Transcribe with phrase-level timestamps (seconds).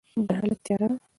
[0.29, 0.95] جهالت تیاره ده.